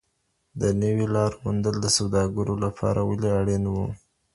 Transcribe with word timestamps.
د 0.61 0.61
نویو 0.81 1.07
لارو 1.15 1.37
موندل 1.43 1.75
د 1.81 1.87
سوداګرو 1.97 2.53
لپاره 2.65 2.99
ولي 3.03 3.29
اړین 3.39 3.63
وو؟ 3.71 3.87